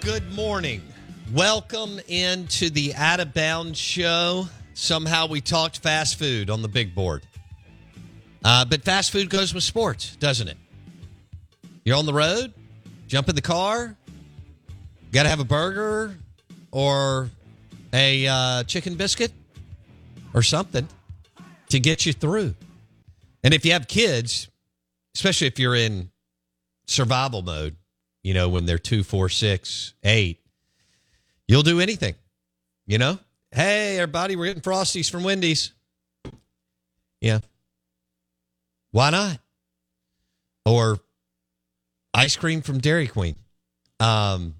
[0.00, 0.80] Good morning.
[1.30, 4.46] Welcome into the Out of Bounds show.
[4.72, 7.22] Somehow we talked fast food on the big board.
[8.42, 10.56] Uh, but fast food goes with sports, doesn't it?
[11.84, 12.54] You're on the road,
[13.08, 13.94] jump in the car,
[15.12, 16.16] got to have a burger
[16.70, 17.28] or
[17.92, 19.32] a uh, chicken biscuit
[20.32, 20.88] or something
[21.68, 22.54] to get you through.
[23.44, 24.48] And if you have kids,
[25.14, 26.10] especially if you're in
[26.86, 27.76] survival mode,
[28.22, 30.40] you know, when they're two, four, six, eight,
[31.48, 32.14] you'll do anything.
[32.86, 33.18] You know,
[33.52, 35.72] hey, everybody, we're getting Frosties from Wendy's.
[37.20, 37.40] Yeah.
[38.90, 39.38] Why not?
[40.66, 40.98] Or
[42.12, 43.36] ice cream from Dairy Queen.
[44.00, 44.54] Um,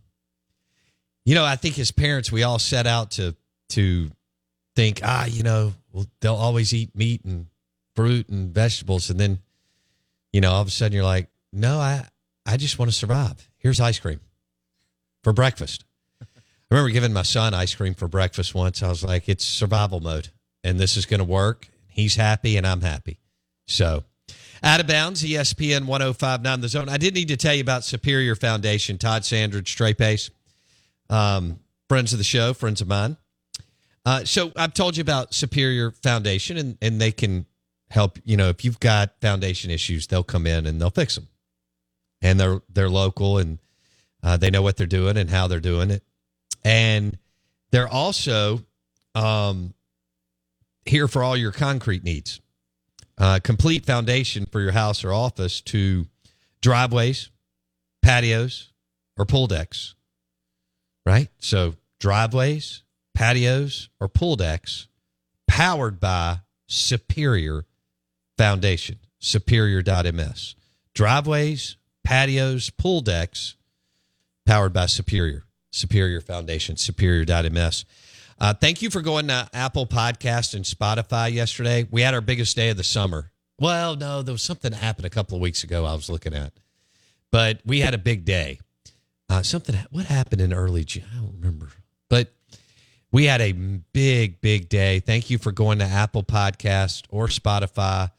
[1.25, 3.35] you know, I think as parents, we all set out to
[3.71, 4.11] to
[4.77, 7.47] think, ah, you know, well, they'll always eat meat and
[7.95, 9.39] fruit and vegetables, and then,
[10.33, 12.07] you know, all of a sudden you're like, no, I
[12.47, 13.50] I just want to survive.
[13.61, 14.21] Here's ice cream
[15.23, 15.85] for breakfast.
[16.23, 16.27] I
[16.71, 18.83] remember giving my son ice cream for breakfast once.
[18.83, 20.31] I was like, it's survival mode,
[20.65, 21.69] and this is going to work.
[21.89, 23.19] He's happy, and I'm happy.
[23.67, 24.05] So,
[24.63, 26.89] out of bounds, ESPN 1059 The Zone.
[26.89, 30.31] I did need to tell you about Superior Foundation, Todd Sandridge, Trey Pace,
[31.11, 33.19] um, friends of the show, friends of mine.
[34.07, 37.45] Uh, so, I've told you about Superior Foundation, and, and they can
[37.91, 38.19] help.
[38.25, 41.29] You know, if you've got foundation issues, they'll come in and they'll fix them
[42.23, 43.59] and they're they're local and
[44.23, 46.03] uh, they know what they're doing and how they're doing it,
[46.65, 47.19] and
[47.71, 48.61] they're also
[49.15, 49.75] um,
[50.85, 52.41] here for all your concrete needs.
[53.19, 56.07] Uh, complete foundation for your house or office to
[56.63, 57.31] driveways,
[58.03, 58.73] patios,
[59.19, 59.95] or pool decks.
[61.05, 62.83] Right, so driveways,
[63.15, 64.89] patios, or pool decks,
[65.47, 67.67] powered by Superior
[68.39, 70.55] Foundation, Superior.ms.
[70.95, 73.57] Driveways, patios, pool decks,
[74.47, 77.85] powered by Superior, Superior Foundation, Superior.ms.
[78.41, 81.87] Uh, thank you for going to Apple Podcast and Spotify yesterday.
[81.91, 83.31] We had our biggest day of the summer.
[83.59, 86.35] Well, no, there was something that happened a couple of weeks ago I was looking
[86.35, 86.53] at,
[87.31, 88.59] but we had a big day.
[89.29, 91.05] Uh, something, what happened in early June?
[91.13, 91.69] I don't remember,
[92.09, 92.33] but
[93.13, 95.01] we had a big, big day.
[95.01, 98.11] Thank you for going to Apple Podcast or Spotify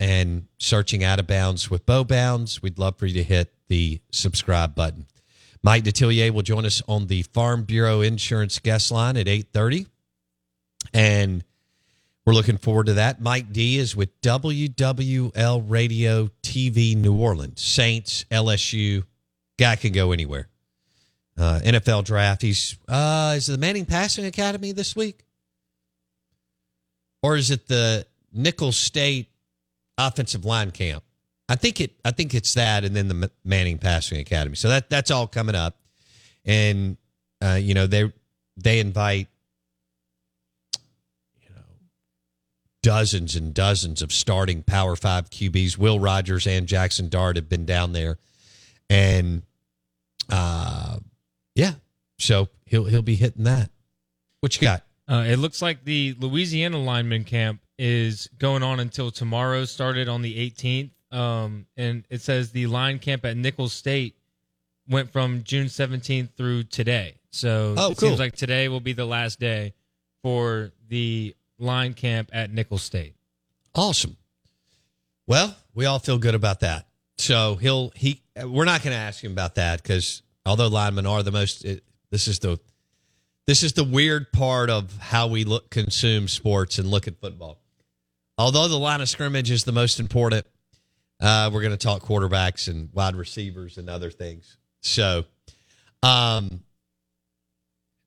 [0.00, 2.62] and searching out of bounds with Bo Bounds.
[2.62, 5.06] We'd love for you to hit the subscribe button.
[5.62, 9.86] Mike Detillier will join us on the Farm Bureau Insurance guest line at 8:30.
[10.92, 11.42] And
[12.26, 13.20] we're looking forward to that.
[13.20, 17.62] Mike D is with WWL Radio TV New Orleans.
[17.62, 19.04] Saints, LSU,
[19.58, 20.48] guy can go anywhere.
[21.36, 22.42] Uh, NFL draft.
[22.42, 25.24] He's uh is the Manning Passing Academy this week?
[27.22, 29.30] Or is it the Nicholls State
[29.98, 31.04] offensive line camp.
[31.48, 31.92] I think it.
[32.04, 34.56] I think it's that, and then the Manning Passing Academy.
[34.56, 35.78] So that that's all coming up,
[36.44, 36.96] and
[37.42, 38.10] uh, you know they
[38.56, 39.28] they invite
[41.42, 41.62] you know
[42.82, 45.76] dozens and dozens of starting Power Five QBs.
[45.76, 48.16] Will Rogers and Jackson Dart have been down there,
[48.88, 49.42] and
[50.30, 50.96] uh,
[51.54, 51.72] yeah,
[52.18, 53.70] so he'll he'll be hitting that.
[54.40, 54.82] What you got?
[55.06, 59.64] Uh, it looks like the Louisiana lineman camp is going on until tomorrow.
[59.64, 64.16] Started on the 18th, um, and it says the line camp at Nicholls State
[64.88, 67.16] went from June 17th through today.
[67.30, 68.08] So Oh, it cool.
[68.10, 69.74] seems like today will be the last day
[70.22, 73.14] for the line camp at Nicholls State.
[73.74, 74.16] Awesome.
[75.26, 76.86] Well, we all feel good about that.
[77.16, 78.20] So he'll he.
[78.36, 81.82] We're not going to ask him about that because although linemen are the most, it,
[82.10, 82.58] this is the
[83.46, 87.60] this is the weird part of how we look consume sports and look at football.
[88.36, 90.46] Although the line of scrimmage is the most important,
[91.20, 94.56] uh, we're going to talk quarterbacks and wide receivers and other things.
[94.80, 95.24] So,
[96.02, 96.62] um,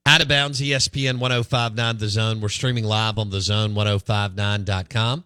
[0.04, 2.40] out of bounds, ESPN 1059 The Zone.
[2.40, 5.24] We're streaming live on the zone1059.com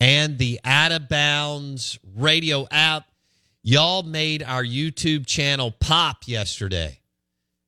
[0.00, 3.06] and the Out of Bounds radio app.
[3.62, 7.00] Y'all made our YouTube channel pop yesterday.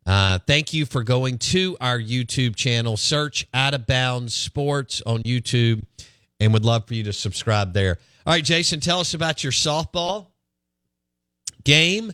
[0.06, 2.96] Uh, thank you for going to our YouTube channel.
[2.96, 5.82] Search Out of Bounds Sports on YouTube
[6.41, 7.99] and would love for you to subscribe there.
[8.27, 10.29] All right, Jason, tell us about your softball
[11.65, 12.12] game.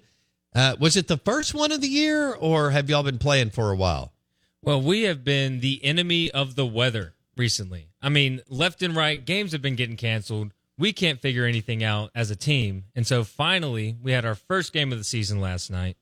[0.55, 3.71] Uh, was it the first one of the year or have y'all been playing for
[3.71, 4.13] a while?
[4.61, 7.89] Well, we have been the enemy of the weather recently.
[8.01, 10.53] I mean, left and right, games have been getting canceled.
[10.79, 12.85] We can't figure anything out as a team.
[12.95, 15.97] And so finally, we had our first game of the season last night.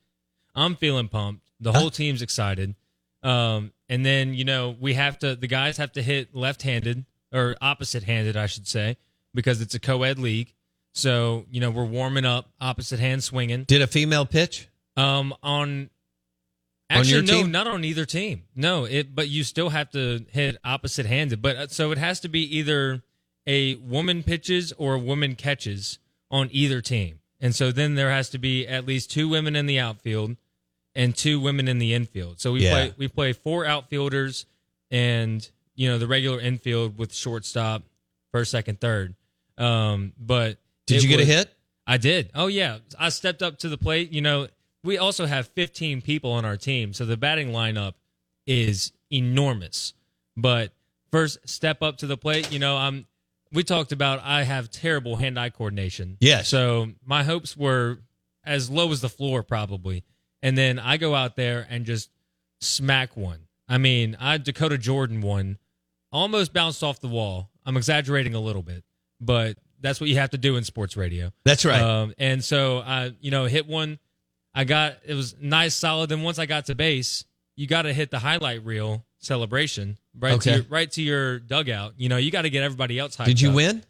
[0.55, 1.49] I'm feeling pumped.
[1.61, 2.75] The whole team's excited.
[3.23, 7.05] Um, and then, you know, we have to, the guys have to hit left handed
[7.33, 8.97] or opposite handed, I should say,
[9.35, 10.53] because it's a co ed league.
[10.93, 13.65] So, you know, we're warming up, opposite hand swinging.
[13.65, 14.69] Did a female pitch?
[14.97, 15.89] Um, on
[16.91, 18.43] actually no, not on either team.
[18.55, 21.41] No, it but you still have to hit opposite handed.
[21.41, 23.03] But uh, so it has to be either
[23.47, 25.99] a woman pitches or a woman catches
[26.31, 27.21] on either team.
[27.41, 30.37] And so then there has to be at least two women in the outfield
[30.95, 32.41] and two women in the infield.
[32.41, 32.73] So we Yeah.
[32.73, 34.47] play we play four outfielders
[34.91, 35.49] and
[35.81, 37.83] you know the regular infield with shortstop,
[38.33, 39.15] first, second, third.
[39.57, 41.51] Um, but Did you get a hit?
[41.87, 42.31] I did.
[42.35, 44.13] Oh yeah, I stepped up to the plate.
[44.13, 44.49] You know,
[44.85, 47.95] we also have 15 people on our team, so the batting lineup
[48.47, 49.95] is enormous.
[50.37, 50.73] But
[51.11, 53.07] first step up to the plate, you know, I'm
[53.51, 56.19] we talked about I have terrible hand-eye coordination.
[56.21, 56.43] Yeah.
[56.43, 58.01] So my hopes were
[58.45, 60.05] as low as the floor probably.
[60.43, 62.11] And then I go out there and just
[62.61, 63.47] smack one.
[63.67, 65.57] I mean, I Dakota Jordan one
[66.13, 67.51] almost bounced off the wall.
[67.67, 68.85] I'm exaggerating a little bit,
[69.21, 71.33] but that's what you have to do in sports radio.
[71.45, 71.81] That's right.
[71.81, 73.99] Um, and so I, you know, hit one.
[74.55, 76.11] I got it was nice, solid.
[76.11, 77.25] Then once I got to base,
[77.57, 80.51] you got to hit the highlight reel celebration right Okay.
[80.51, 81.95] to your, right to your dugout.
[81.97, 83.17] You know, you got to get everybody else.
[83.17, 83.55] Did you up.
[83.55, 83.83] win?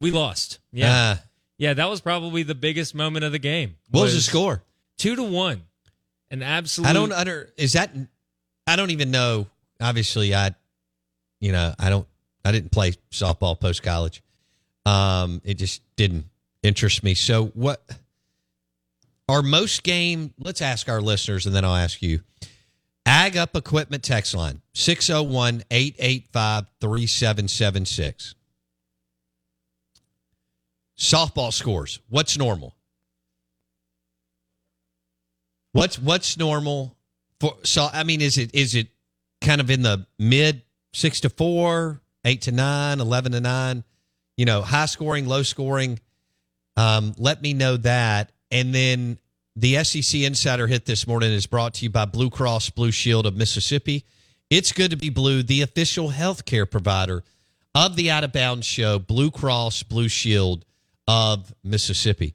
[0.00, 0.58] We lost.
[0.72, 1.16] Yeah, Uh,
[1.58, 1.74] yeah.
[1.74, 3.76] That was probably the biggest moment of the game.
[3.90, 4.62] what was the score?
[4.98, 5.62] Two to one.
[6.30, 6.88] An absolute.
[6.88, 7.90] I don't under is that
[8.66, 9.46] I don't even know.
[9.80, 10.54] Obviously, I
[11.40, 12.06] you know I don't
[12.44, 14.22] I didn't play softball post college.
[14.84, 16.26] Um, it just didn't
[16.62, 17.14] interest me.
[17.14, 17.82] So what
[19.28, 20.32] are most game?
[20.38, 22.20] Let's ask our listeners, and then I'll ask you.
[23.04, 28.34] Ag Up Equipment text line 601 885 3776.
[30.98, 32.00] Softball scores.
[32.08, 32.74] What's normal?
[35.72, 36.96] What's what's normal
[37.38, 38.88] for so I mean is it is it
[39.42, 40.62] kind of in the mid
[40.96, 43.84] 6 to 4, 8 to 9, 11 to 9,
[44.36, 46.00] you know, high scoring, low scoring?
[46.76, 49.18] Um let me know that and then
[49.54, 53.26] the SEC Insider hit this morning is brought to you by Blue Cross Blue Shield
[53.26, 54.04] of Mississippi.
[54.50, 57.24] It's good to be blue, the official healthcare provider
[57.74, 60.64] of the Out of Bounds show, Blue Cross Blue Shield
[61.08, 62.34] of Mississippi.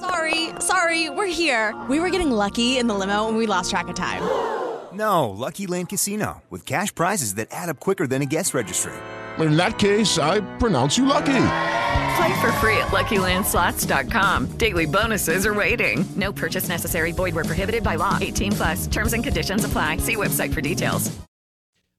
[0.00, 1.74] Sorry, sorry, we're here.
[1.88, 4.22] We were getting lucky in the limo and we lost track of time.
[4.92, 8.92] No, Lucky Land Casino, with cash prizes that add up quicker than a guest registry.
[9.38, 11.46] In that case, I pronounce you lucky.
[12.16, 14.46] Play for free at LuckyLandSlots.com.
[14.58, 16.04] Daily bonuses are waiting.
[16.16, 17.12] No purchase necessary.
[17.12, 18.18] Void where prohibited by law.
[18.20, 18.86] 18 plus.
[18.86, 19.98] Terms and conditions apply.
[19.98, 21.10] See website for details.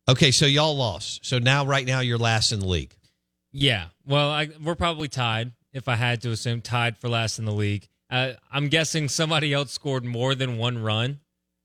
[0.08, 1.26] Okay, so y'all lost.
[1.26, 2.94] So now, right now, you're last in the league.
[3.52, 3.86] Yeah.
[4.06, 5.52] Well, I, we're probably tied.
[5.74, 7.88] If I had to assume, tied for last in the league.
[8.12, 11.20] Uh, I'm guessing somebody else scored more than one run.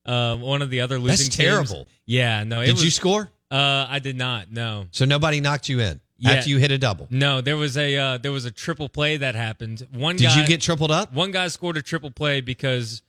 [0.05, 1.37] Uh, one of the other losing That's teams.
[1.37, 1.89] terrible.
[2.07, 2.45] Yeah.
[2.45, 2.61] No.
[2.61, 3.29] It Did was, you score?
[3.51, 4.51] Uh, I did not.
[4.53, 4.87] No.
[4.93, 6.33] So nobody knocked you in Yeah.
[6.33, 7.09] after you hit a double.
[7.11, 7.41] No.
[7.41, 9.85] There was a uh, there was a triple play that happened.
[9.93, 10.15] One.
[10.17, 11.13] Did guy, you get tripled up?
[11.13, 13.03] One guy scored a triple play because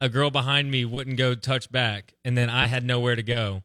[0.00, 3.64] a girl behind me wouldn't go touch back, and then I had nowhere to go.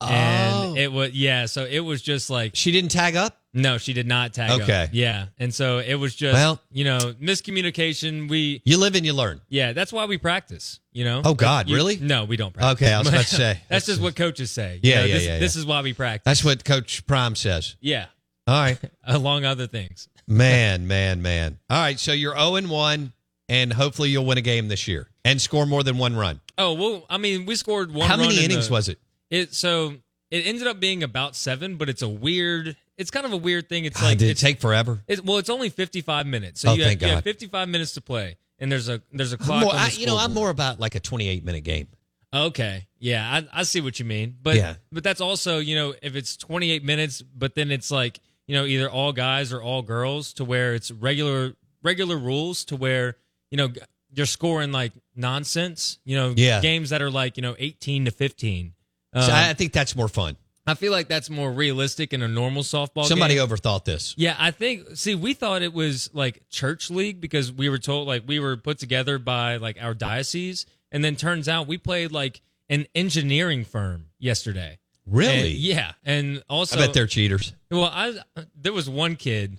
[0.00, 0.06] Oh.
[0.06, 3.39] And it was yeah, so it was just like She didn't tag up?
[3.52, 4.60] No, she did not tag up.
[4.62, 4.88] Okay.
[4.92, 5.26] Yeah.
[5.38, 8.28] And so it was just Well- you know, miscommunication.
[8.28, 9.40] We You live and you learn.
[9.48, 11.22] yeah, that's why we practice, you know?
[11.24, 11.96] Oh, God, You- really?
[11.96, 12.82] No, we don't practice.
[12.82, 13.60] Okay, I was about to say.
[13.68, 14.80] that's just what coaches say.
[14.82, 16.24] You Yeah, know, yeah, this, yeah, This is why we practice.
[16.24, 17.76] That's what Coach Prime says.
[17.80, 18.06] yeah.
[18.46, 18.78] All right.
[19.04, 20.08] Along other things.
[20.26, 21.58] Man, man, man.
[21.68, 23.12] All right, so you're 0 and 1
[23.48, 26.40] and hopefully you'll win a game this year and score more than one run.
[26.56, 28.98] Oh, well, I mean, we scored one How many in innings the- was it?
[29.30, 29.94] It so
[30.30, 32.76] it ended up being about seven, but it's a weird.
[33.00, 33.84] It's kind of a weird thing.
[33.86, 35.02] It's God, like did it take forever?
[35.08, 36.60] It, well, it's only fifty five minutes.
[36.60, 39.02] So Oh, you, thank have, you have fifty five minutes to play, and there's a
[39.12, 39.62] there's a clock.
[39.62, 41.88] more- the I- you know, I'm more about like a 28 minute game.
[42.32, 44.74] Okay, yeah, I, I see what you mean, but Yeah.
[44.92, 48.54] but that's also you know if it's twenty eight minutes, but then it's like you
[48.54, 53.16] know either all guys or all girls to where it's regular regular rules to where
[53.50, 53.70] you know
[54.14, 55.98] you're scoring like nonsense.
[56.04, 56.60] You know, Yeah.
[56.60, 58.74] games that are like you know eighteen to fifteen.
[59.14, 60.36] So Um, I I think that's more fun.
[60.70, 63.04] I feel like that's more realistic in a normal softball.
[63.04, 63.46] Somebody game.
[63.46, 64.14] overthought this.
[64.16, 64.96] Yeah, I think.
[64.96, 68.56] See, we thought it was like church league because we were told like we were
[68.56, 73.64] put together by like our diocese, and then turns out we played like an engineering
[73.64, 74.78] firm yesterday.
[75.06, 75.50] Really?
[75.50, 77.52] And- yeah, and also I bet they're cheaters.
[77.70, 78.14] well, I
[78.54, 79.58] there was one kid,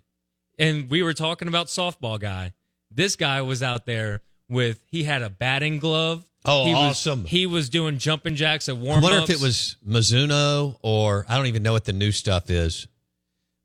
[0.58, 2.54] and we were talking about softball guy.
[2.90, 6.26] This guy was out there with he had a batting glove.
[6.44, 7.24] Oh, he awesome.
[7.24, 11.38] Was, he was doing jumping jacks at I wonder if it was Mizuno or I
[11.38, 12.88] don't even know what the new stuff is.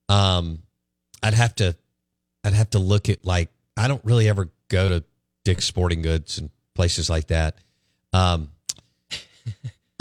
[0.09, 0.63] Um,
[1.23, 1.75] I'd have to,
[2.45, 5.05] I'd have to look at like I don't really ever go to
[5.45, 7.57] Dick's Sporting Goods and places like that.
[8.13, 8.51] Um,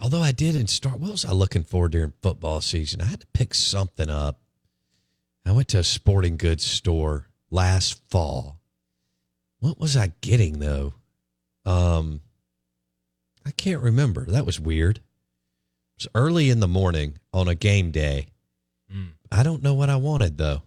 [0.00, 3.00] although I did in start, what was I looking for during football season?
[3.00, 4.40] I had to pick something up.
[5.44, 8.60] I went to a sporting goods store last fall.
[9.58, 10.94] What was I getting though?
[11.64, 12.20] Um,
[13.46, 14.24] I can't remember.
[14.26, 14.96] That was weird.
[14.98, 15.02] It
[15.98, 18.26] was early in the morning on a game day.
[18.92, 19.10] Mm.
[19.30, 20.62] I don't know what I wanted though.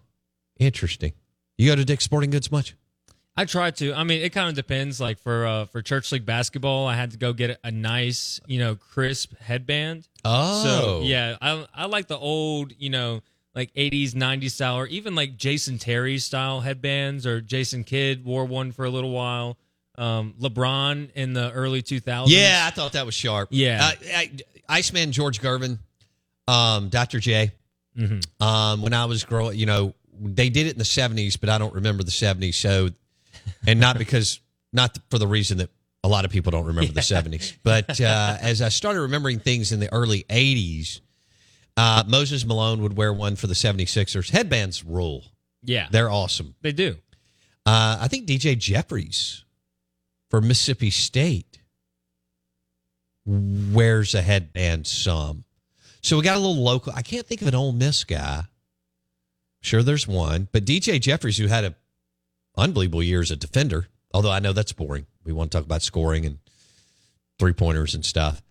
[0.58, 1.12] Interesting.
[1.58, 2.74] You go to Dick's Sporting Goods much?
[3.36, 3.92] I try to.
[3.92, 4.98] I mean, it kind of depends.
[5.00, 8.58] Like for uh, for church league basketball, I had to go get a nice, you
[8.58, 10.08] know, crisp headband.
[10.24, 13.20] Oh, So yeah, I I like the old, you know,
[13.54, 18.46] like '80s, '90s style, or even like Jason Terry style headbands, or Jason Kidd wore
[18.46, 19.58] one for a little while.
[19.98, 22.26] Um, LeBron in the early 2000s.
[22.28, 23.48] Yeah, I thought that was sharp.
[23.52, 23.80] Yeah.
[23.82, 24.30] Uh, I,
[24.68, 25.78] Iceman George Gervin,
[26.48, 27.18] um, Dr.
[27.20, 27.52] J.
[27.98, 28.24] Mhm.
[28.42, 31.56] Um, when I was growing, you know, they did it in the '70s, but I
[31.58, 32.54] don't remember the '70s.
[32.54, 32.90] So,
[33.66, 34.40] and not because,
[34.72, 35.70] not for the reason that
[36.04, 39.72] a lot of people don't remember the '70s, but uh, as I started remembering things
[39.72, 41.00] in the early '80s,
[41.78, 44.30] uh, Moses Malone would wear one for the 76ers.
[44.30, 45.24] Headbands rule.
[45.62, 46.54] yeah, They're awesome.
[46.62, 46.96] they do.
[47.64, 49.42] Uh, I think DJ Jeffries
[50.30, 51.58] for Mississippi State
[53.24, 55.44] wears a headband some.
[56.02, 56.92] So we got a little local.
[56.94, 58.44] I can't think of an Ole Miss guy.
[59.62, 61.74] Sure, there's one, but DJ Jeffries, who had a
[62.56, 65.06] unbelievable year as a defender, although I know that's boring.
[65.24, 66.38] We want to talk about scoring and
[67.40, 68.42] three pointers and stuff.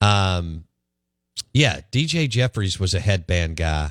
[0.00, 0.64] Um,
[1.52, 3.90] yeah, DJ Jeffries was a headband guy,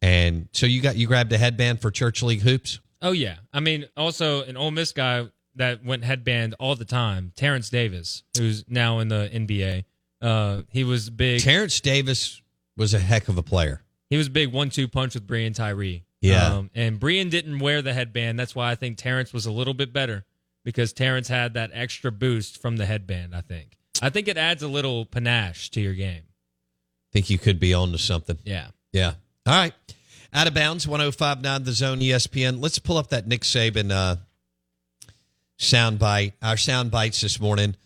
[0.00, 2.80] and so you got you grabbed a headband for church league hoops.
[3.02, 3.36] Oh yeah.
[3.52, 8.22] I mean, also an Ole Miss guy that went headband all the time, Terence Davis,
[8.36, 9.84] who's now in the NBA.
[10.20, 11.40] Uh, he was big.
[11.40, 12.40] Terence Davis
[12.76, 13.82] was a heck of a player.
[14.10, 16.04] he was big one-two punch with Breein Tyree.
[16.20, 16.54] Yeah.
[16.54, 18.38] um, and Breein didn't wear the headband.
[18.38, 20.24] That's why I think Terence was a little bit better
[20.64, 23.34] because Terence had that extra boost from the headband.
[23.36, 23.76] I think.
[24.00, 26.22] I think it adds a little panache to your game.
[27.12, 28.38] Think you could be on to something.
[28.44, 28.68] Yeah.
[28.92, 29.12] Yeah.
[29.46, 29.74] All right.
[30.32, 32.60] Out of bounds, 1059 the zone ESPN.
[32.60, 34.16] Let's pull up that Nick Saban uh,
[35.56, 36.34] sound bite.
[36.42, 37.76] Our sound bites this morning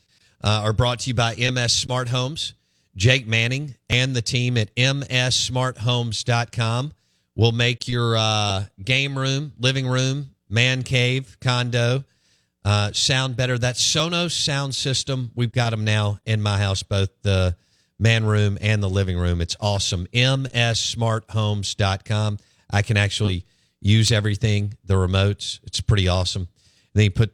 [0.43, 2.55] uh, are brought to you by MS Smart Homes.
[2.97, 6.93] Jake Manning and the team at mssmarthomes.com
[7.37, 12.03] will make your uh, game room, living room, man cave, condo
[12.65, 13.57] uh, sound better.
[13.57, 17.57] That Sonos sound system, we've got them now in my house, both the
[17.99, 19.41] man room and the living room.
[19.41, 20.07] It's awesome.
[20.13, 22.39] mssmarthomes.com.
[22.71, 23.47] I can actually
[23.81, 25.61] use everything, the remotes.
[25.65, 26.43] It's pretty awesome.
[26.43, 26.51] And
[26.93, 27.33] then you put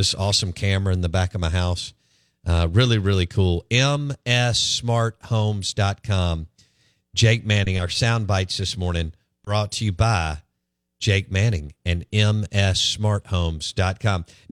[0.00, 1.92] this awesome camera in the back of my house.
[2.46, 3.66] Uh, really, really cool.
[3.70, 6.46] mssmarthomes.com.
[7.14, 9.12] Jake Manning, our sound bites this morning
[9.44, 10.38] brought to you by
[11.00, 14.24] Jake Manning and mssmarthomes.com.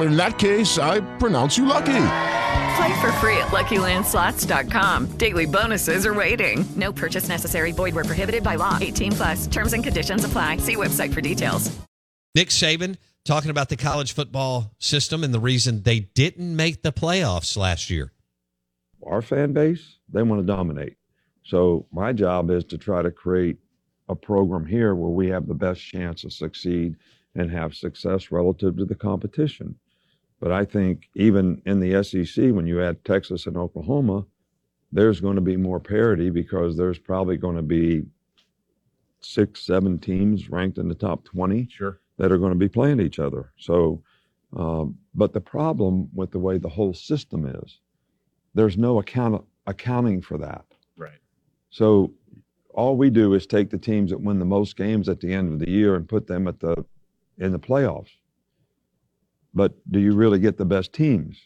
[0.00, 2.06] in that case, I pronounce you lucky.
[2.76, 5.16] Play for free at LuckyLandSlots.com.
[5.16, 6.64] Daily bonuses are waiting.
[6.76, 7.72] No purchase necessary.
[7.72, 8.78] Void were prohibited by law.
[8.80, 9.46] 18 plus.
[9.46, 10.56] Terms and conditions apply.
[10.58, 11.70] See website for details.
[12.34, 16.92] Nick Saban talking about the college football system and the reason they didn't make the
[16.92, 18.12] playoffs last year.
[19.06, 20.96] Our fan base, they want to dominate.
[21.44, 23.58] So my job is to try to create
[24.08, 26.96] a program here where we have the best chance to succeed
[27.34, 29.76] and have success relative to the competition.
[30.40, 34.26] But I think even in the SEC, when you add Texas and Oklahoma,
[34.92, 38.04] there's going to be more parity because there's probably going to be
[39.20, 42.00] six, seven teams ranked in the top 20 sure.
[42.18, 43.52] that are going to be playing each other.
[43.56, 44.02] So,
[44.56, 47.80] um, but the problem with the way the whole system is,
[48.54, 50.64] there's no account accounting for that.
[50.96, 51.18] Right.
[51.70, 52.12] So
[52.74, 55.52] all we do is take the teams that win the most games at the end
[55.52, 56.84] of the year and put them at the
[57.38, 58.10] in the playoffs
[59.54, 61.38] but do you really get the best teams?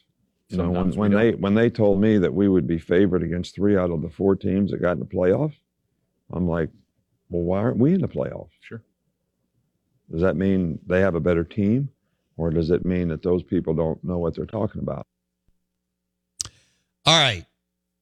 [0.48, 3.54] You know, when, when they when they told me that we would be favored against
[3.54, 5.56] three out of the four teams that got in the playoffs,
[6.32, 6.70] I'm like,
[7.28, 8.48] well, why aren't we in the playoffs?
[8.60, 8.82] Sure.
[10.10, 11.90] Does that mean they have a better team,
[12.38, 15.06] or does it mean that those people don't know what they're talking about?
[17.04, 17.44] All right.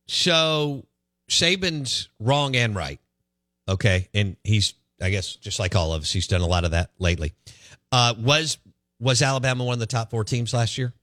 [0.07, 0.87] So
[1.29, 3.01] Saban's wrong and right.
[3.69, 6.71] Okay, and he's I guess just like all of us, he's done a lot of
[6.73, 7.35] that lately.
[7.93, 8.59] Uh, was
[8.99, 10.95] was Alabama one of the top four teams last year?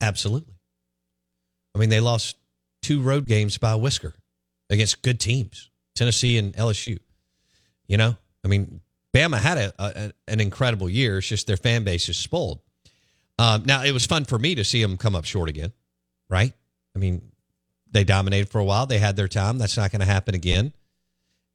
[0.00, 0.54] Absolutely.
[1.74, 2.36] I mean, they lost
[2.82, 4.14] two road games by a whisker
[4.70, 6.98] against good teams, Tennessee and LSU.
[7.86, 8.80] You know, I mean,
[9.14, 11.18] Bama had a, a an incredible year.
[11.18, 12.60] It's just their fan base is spoiled.
[13.38, 15.72] Um, now, it was fun for me to see them come up short again,
[16.28, 16.52] right?
[16.94, 17.22] I mean,
[17.90, 18.86] they dominated for a while.
[18.86, 19.58] They had their time.
[19.58, 20.72] That's not going to happen again.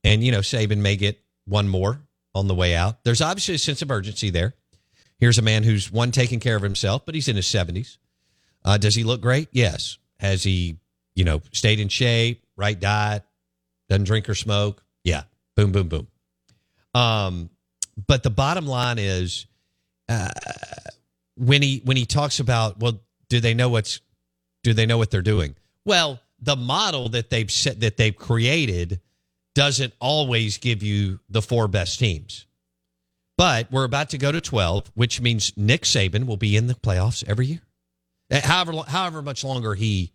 [0.03, 2.01] And, you know, Saban may get one more
[2.33, 3.03] on the way out.
[3.03, 4.53] There's obviously a sense of urgency there.
[5.17, 7.97] Here's a man who's one taking care of himself, but he's in his 70s.
[8.63, 9.47] Uh, does he look great?
[9.51, 9.97] Yes.
[10.19, 10.77] Has he,
[11.15, 13.23] you know, stayed in shape, right diet,
[13.89, 14.83] doesn't drink or smoke?
[15.03, 15.23] Yeah.
[15.55, 16.07] Boom, boom, boom.
[16.93, 17.49] Um,
[18.07, 19.45] but the bottom line is,
[20.09, 20.29] uh,
[21.37, 24.01] when he when he talks about, well, do they know what's
[24.63, 25.55] do they know what they're doing?
[25.83, 28.99] Well, the model that they've set that they've created
[29.55, 32.45] doesn't always give you the four best teams.
[33.37, 36.75] But we're about to go to 12, which means Nick Saban will be in the
[36.75, 37.61] playoffs every year.
[38.29, 40.11] Eh, however, however much longer he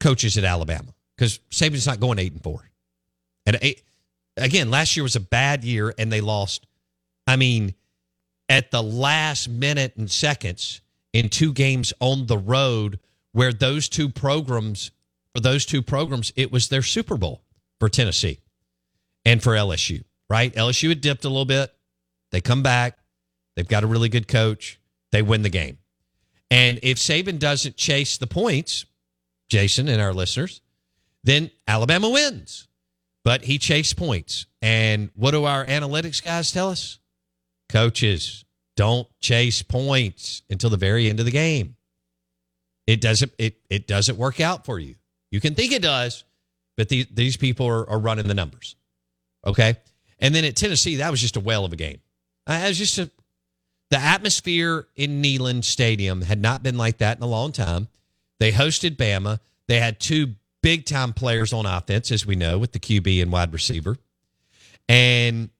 [0.00, 2.70] coaches at Alabama, because Saban's not going eight and four.
[3.46, 3.82] And eight,
[4.36, 6.66] again, last year was a bad year, and they lost.
[7.26, 7.74] I mean,
[8.48, 10.80] at the last minute and seconds
[11.12, 13.00] in two games on the road,
[13.32, 14.90] where those two programs,
[15.34, 17.42] for those two programs, it was their Super Bowl
[17.80, 18.38] for Tennessee
[19.28, 20.02] and for LSU.
[20.30, 20.54] Right?
[20.54, 21.70] LSU had dipped a little bit.
[22.32, 22.98] They come back.
[23.56, 24.80] They've got a really good coach.
[25.12, 25.78] They win the game.
[26.50, 28.86] And if Saban doesn't chase the points,
[29.48, 30.60] Jason and our listeners,
[31.24, 32.68] then Alabama wins.
[33.24, 34.46] But he chased points.
[34.62, 36.98] And what do our analytics guys tell us?
[37.68, 38.44] Coaches,
[38.76, 41.76] don't chase points until the very end of the game.
[42.86, 44.94] It doesn't it it doesn't work out for you.
[45.30, 46.24] You can think it does,
[46.78, 48.76] but the, these people are, are running the numbers.
[49.46, 49.76] Okay?
[50.18, 52.00] And then at Tennessee, that was just a whale of a game.
[52.46, 53.10] Uh, it was just a
[53.90, 57.88] The atmosphere in Neyland Stadium had not been like that in a long time.
[58.40, 59.40] They hosted Bama.
[59.66, 63.30] They had two big time players on offense, as we know, with the QB and
[63.30, 63.96] wide receiver.
[64.88, 65.50] And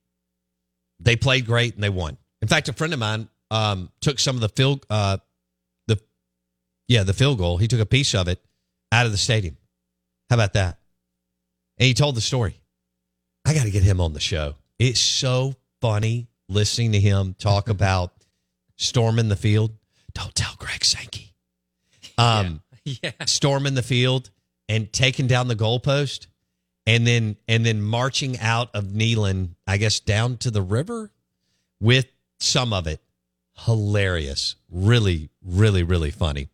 [1.01, 2.17] they played great and they won.
[2.41, 5.19] In fact, a friend of mine um, took some of the field, uh,
[5.87, 6.01] the
[6.87, 7.59] yeah, the field goal.
[7.59, 8.41] He took a piece of it
[8.93, 9.57] out of the stadium.
[10.31, 10.79] How about that?
[11.79, 12.61] And he told the story.
[13.49, 14.57] I got to get him on the show.
[14.79, 18.13] It's so funny listening to him talk about
[18.77, 19.73] storming the field.
[20.13, 21.35] Don't tell Greg Sankey.
[22.19, 23.13] Um, Yeah.
[23.27, 24.31] storming the field
[24.69, 26.27] and taking down the goalpost,
[26.85, 31.13] and then and then marching out of Neyland, I guess down to the river
[31.81, 32.07] with
[32.41, 33.01] some of it.
[33.57, 36.49] Hilarious, really, really, really funny.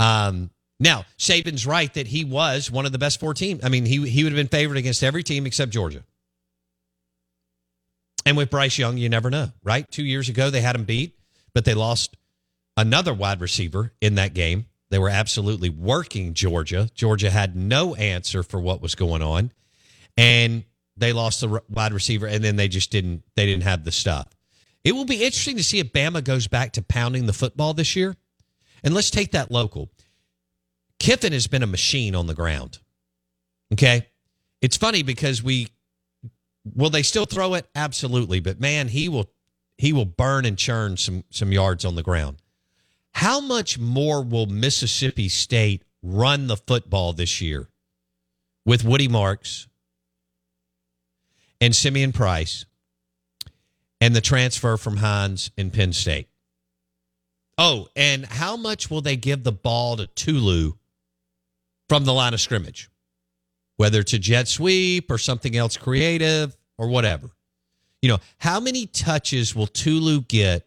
[0.00, 3.60] Um, now Saban's right that he was one of the best four teams.
[3.62, 6.02] I mean, he he would have been favored against every team except Georgia.
[8.28, 9.90] And with Bryce Young, you never know, right?
[9.90, 11.18] Two years ago, they had him beat,
[11.54, 12.14] but they lost
[12.76, 14.66] another wide receiver in that game.
[14.90, 16.90] They were absolutely working Georgia.
[16.94, 19.50] Georgia had no answer for what was going on,
[20.18, 20.64] and
[20.94, 23.22] they lost the wide receiver, and then they just didn't.
[23.34, 24.28] They didn't have the stuff.
[24.84, 27.96] It will be interesting to see if Bama goes back to pounding the football this
[27.96, 28.14] year.
[28.84, 29.88] And let's take that local.
[31.00, 32.78] Kiffin has been a machine on the ground.
[33.72, 34.06] Okay,
[34.60, 35.68] it's funny because we
[36.64, 39.30] will they still throw it absolutely, but man, he will
[39.76, 42.38] he will burn and churn some some yards on the ground.
[43.14, 47.68] How much more will Mississippi State run the football this year
[48.64, 49.66] with Woody Marks
[51.60, 52.64] and Simeon Price
[54.00, 56.28] and the transfer from Hines in Penn State?
[57.56, 60.74] Oh, and how much will they give the ball to Tulu
[61.88, 62.88] from the line of scrimmage?
[63.78, 67.30] Whether it's a jet sweep or something else creative or whatever.
[68.02, 70.66] You know, how many touches will Tulu get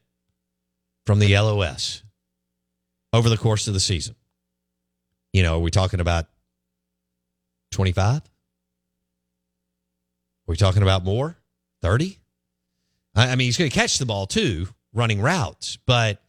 [1.05, 2.03] from the LOS
[3.13, 4.15] over the course of the season?
[5.33, 6.25] You know, are we talking about
[7.71, 8.17] 25?
[8.17, 8.21] Are
[10.47, 11.37] we talking about more?
[11.81, 12.17] 30?
[13.13, 16.21] I mean, he's going to catch the ball too, running routes, but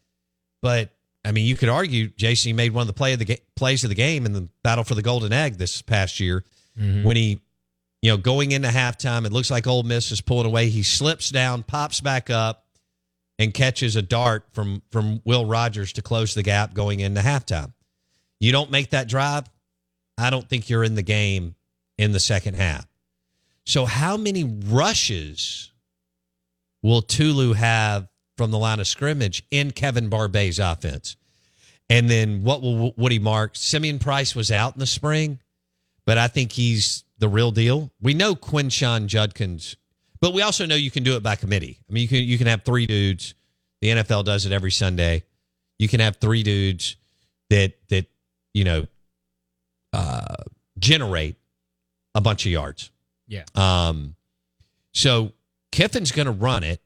[0.62, 0.90] but
[1.24, 3.42] I mean, you could argue Jason, JC made one of the play of the ga-
[3.54, 6.44] plays of the game in the battle for the golden egg this past year
[6.78, 7.04] Mhm.
[7.04, 7.40] when he,
[8.00, 10.68] you know, going into halftime, it looks like Ole Miss is pulling away.
[10.68, 12.66] He slips down, pops back up,
[13.38, 17.72] and catches a dart from from Will Rogers to close the gap going into halftime.
[18.40, 19.44] You don't make that drive,
[20.18, 21.54] I don't think you're in the game
[21.98, 22.86] in the second half.
[23.64, 25.70] So, how many rushes
[26.82, 31.16] will Tulu have from the line of scrimmage in Kevin Barbay's offense?
[31.88, 33.52] And then what will Woody Mark?
[33.54, 35.40] Simeon Price was out in the spring,
[36.06, 37.90] but I think he's the real deal.
[38.00, 39.76] We know Quinshon Judkins,
[40.20, 41.78] but we also know you can do it by committee.
[41.88, 43.34] I mean, you can you can have three dudes.
[43.80, 45.24] The NFL does it every Sunday.
[45.78, 46.96] You can have three dudes
[47.50, 48.06] that that
[48.54, 48.86] you know
[49.92, 50.36] uh,
[50.78, 51.36] generate
[52.14, 52.90] a bunch of yards.
[53.26, 53.44] Yeah.
[53.54, 54.16] Um,
[54.92, 55.32] so
[55.70, 56.80] Kiffin's going to run it.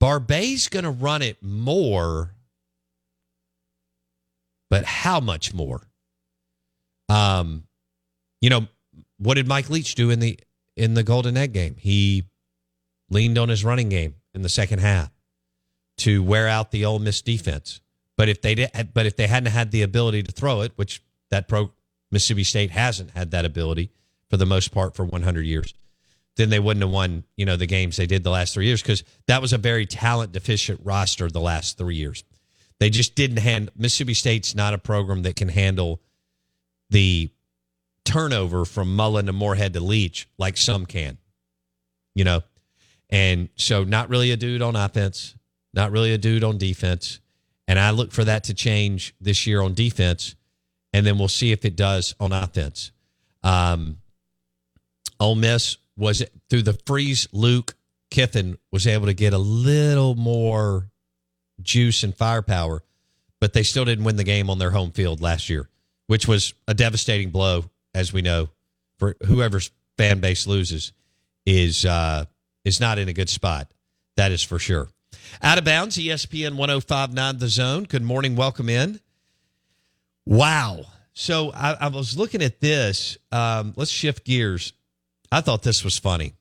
[0.00, 2.34] Barbay's going to run it more,
[4.68, 5.82] but how much more?
[7.08, 7.64] Um,
[8.42, 8.66] you know,
[9.18, 10.38] what did Mike Leach do in the
[10.76, 11.76] in the Golden Egg game?
[11.78, 12.24] He
[13.08, 15.10] leaned on his running game in the second half
[15.98, 17.80] to wear out the Ole Miss defense.
[18.18, 21.02] But if they did, but if they hadn't had the ability to throw it, which
[21.30, 21.70] that pro
[22.10, 23.90] Mississippi State hasn't had that ability
[24.28, 25.72] for the most part for 100 years,
[26.36, 28.82] then they wouldn't have won, you know, the games they did the last three years
[28.82, 32.24] because that was a very talent deficient roster the last three years.
[32.80, 36.00] They just didn't hand Mississippi State's not a program that can handle
[36.90, 37.30] the
[38.04, 41.18] turnover from Mullen to Moorhead to Leach like some can,
[42.14, 42.42] you know,
[43.10, 45.34] and so not really a dude on offense,
[45.74, 47.20] not really a dude on defense,
[47.68, 50.34] and I look for that to change this year on defense,
[50.92, 52.90] and then we'll see if it does on offense.
[53.42, 53.98] Um,
[55.20, 57.28] Ole Miss was through the freeze.
[57.32, 57.74] Luke
[58.10, 60.90] Kiffin was able to get a little more
[61.60, 62.82] juice and firepower,
[63.40, 65.68] but they still didn't win the game on their home field last year,
[66.08, 68.48] which was a devastating blow, as we know,
[68.98, 70.92] for whoever's fan base loses
[71.46, 72.24] is uh,
[72.64, 73.70] is not in a good spot.
[74.16, 74.88] That is for sure.
[75.42, 77.84] Out of bounds, ESPN 1059 The Zone.
[77.84, 78.36] Good morning.
[78.36, 79.00] Welcome in.
[80.26, 80.84] Wow.
[81.14, 83.18] So I, I was looking at this.
[83.30, 84.72] Um, let's shift gears.
[85.30, 86.34] I thought this was funny.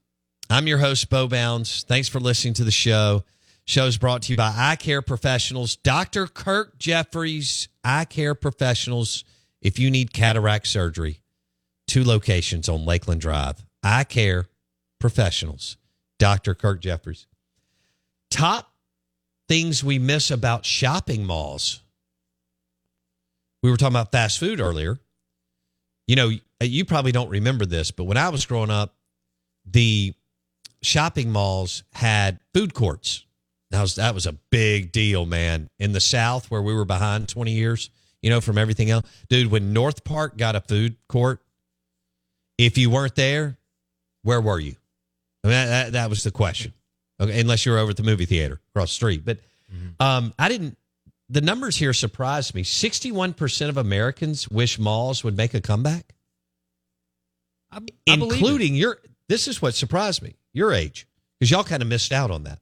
[0.49, 1.83] I'm your host, Bo Bounds.
[1.83, 3.23] Thanks for listening to the show.
[3.63, 6.27] Show's brought to you by Eye Care Professionals, Dr.
[6.27, 9.23] Kirk Jeffries, Eye Care Professionals.
[9.61, 11.20] If you need cataract surgery,
[11.91, 13.65] two locations on Lakeland Drive.
[13.83, 14.45] Eye Care
[15.01, 15.75] Professionals,
[16.19, 16.55] Dr.
[16.55, 17.27] Kirk Jeffries.
[18.29, 18.71] Top
[19.49, 21.81] things we miss about shopping malls.
[23.61, 25.01] We were talking about fast food earlier.
[26.07, 28.95] You know, you probably don't remember this, but when I was growing up,
[29.65, 30.13] the
[30.81, 33.25] shopping malls had food courts.
[33.71, 35.69] That was that was a big deal, man.
[35.77, 37.89] In the South, where we were behind twenty years,
[38.21, 39.51] you know, from everything else, dude.
[39.51, 41.41] When North Park got a food court,
[42.65, 43.57] if you weren't there,
[44.23, 44.75] where were you?
[45.43, 46.73] I mean, that, that, was the question.
[47.19, 49.25] Okay, unless you were over at the movie theater across the street.
[49.25, 49.39] But
[49.99, 50.77] um, I didn't.
[51.29, 52.63] The numbers here surprised me.
[52.63, 56.13] Sixty-one percent of Americans wish malls would make a comeback,
[57.71, 58.99] I, I including your.
[59.27, 60.35] This is what surprised me.
[60.53, 61.07] Your age,
[61.39, 62.59] because y'all kind of missed out on that.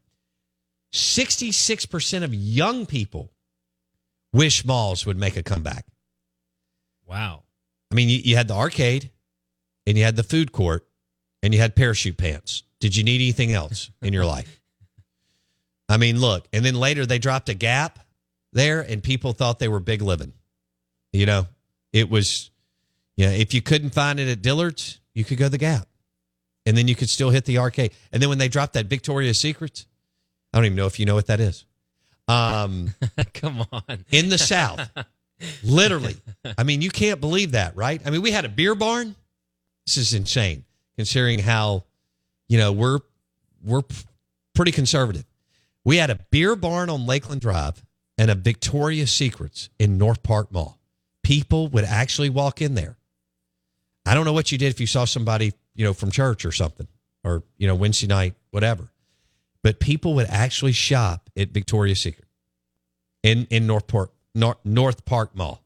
[0.91, 3.31] Sixty-six percent of young people
[4.31, 5.85] wish malls would make a comeback.
[7.07, 7.43] Wow.
[7.91, 9.09] I mean, you, you had the arcade,
[9.89, 10.85] and you had the food court,
[11.41, 12.61] and you had parachute pants.
[12.79, 14.61] Did you need anything else in your life?
[15.89, 17.97] I mean, look, and then later they dropped a gap
[18.53, 20.33] there, and people thought they were big living.
[21.11, 21.47] You know,
[21.91, 22.51] it was,
[23.17, 25.87] yeah, if you couldn't find it at Dillard's, you could go the gap,
[26.67, 27.91] and then you could still hit the arcade.
[28.11, 29.87] And then when they dropped that Victoria's Secrets,
[30.53, 31.65] I don't even know if you know what that is.
[32.27, 32.93] Um,
[33.33, 34.05] Come on.
[34.11, 34.87] in the South.
[35.63, 36.17] Literally.
[36.59, 37.99] I mean, you can't believe that, right?
[38.05, 39.15] I mean, we had a beer barn.
[39.89, 40.65] This is insane
[40.97, 41.83] considering how,
[42.47, 42.99] you know, we're
[43.65, 43.81] we're
[44.53, 45.25] pretty conservative.
[45.83, 47.83] We had a beer barn on Lakeland Drive
[48.15, 50.77] and a Victoria's Secrets in North Park Mall.
[51.23, 52.97] People would actually walk in there.
[54.05, 56.51] I don't know what you did if you saw somebody, you know, from church or
[56.51, 56.87] something
[57.23, 58.91] or, you know, Wednesday night, whatever.
[59.63, 62.27] But people would actually shop at Victoria's Secret
[63.23, 65.63] in in North Park North, North Park Mall.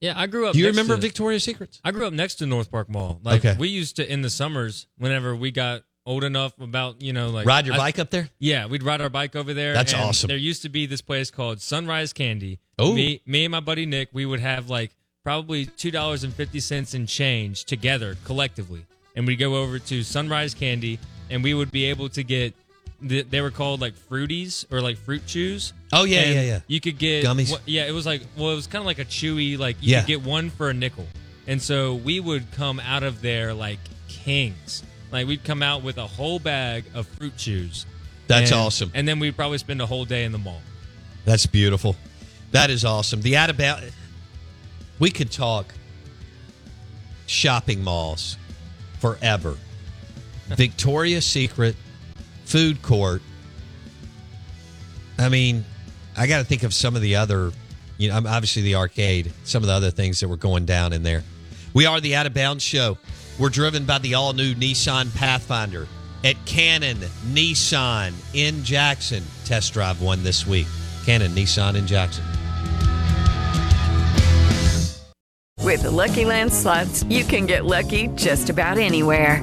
[0.00, 0.52] Yeah, I grew up.
[0.52, 1.80] Do you remember to- Victoria's Secrets?
[1.84, 3.20] I grew up next to North Park Mall.
[3.24, 3.56] Like Okay.
[3.58, 7.46] we used to in the summers, whenever we got old enough about you know like
[7.46, 8.30] Ride your I- bike up there?
[8.38, 9.74] Yeah, we'd ride our bike over there.
[9.74, 10.28] That's awesome.
[10.28, 12.60] There used to be this place called Sunrise Candy.
[12.80, 12.94] Ooh.
[12.94, 14.92] Me, me and my buddy Nick, we would have like
[15.24, 20.02] probably two dollars and fifty cents in change together collectively, and we'd go over to
[20.04, 22.54] Sunrise Candy, and we would be able to get.
[23.00, 25.72] The- They were called like fruities or like fruit chews.
[25.92, 26.60] Oh, yeah, And yeah, yeah.
[26.66, 27.56] You could get Gummies?
[27.66, 30.00] yeah, it was like well, it was kind of like a chewy like you Yeah.
[30.00, 31.06] could get one for a nickel,
[31.46, 34.82] and so we would come out of there like kings.
[35.10, 37.86] Like we'd come out with a whole bag of fruit chews.
[38.26, 38.90] That's And- awesome.
[38.94, 40.60] And then we'd probably spend a whole day in the mall.
[41.24, 41.96] That's beautiful.
[42.52, 43.22] That is awesome.
[43.22, 43.82] The about
[44.98, 45.72] we could talk
[47.26, 48.36] shopping malls
[49.00, 49.56] forever.
[50.48, 51.76] Victoria's Secret
[52.48, 53.20] food court.
[55.18, 55.64] I mean,
[56.16, 57.52] I got to think of some of the other,
[57.98, 61.02] you know, obviously the arcade, some of the other things that were going down in
[61.02, 61.24] there.
[61.74, 62.96] We are the Out of Bounds Show.
[63.38, 65.86] We're driven by the all new Nissan Pathfinder
[66.24, 69.22] at Cannon Nissan in Jackson.
[69.44, 70.66] Test drive one this week.
[71.04, 72.24] Cannon Nissan in Jackson.
[75.62, 79.42] With the Lucky Land slots, you can get lucky just about anywhere.